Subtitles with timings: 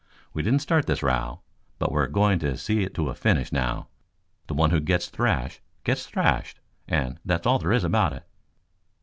[0.33, 1.41] We didn't start this row,
[1.77, 3.89] but we're going to see it to a finish now.
[4.47, 8.23] The one who gets thrashed gets thrashed, and that's all there is about it."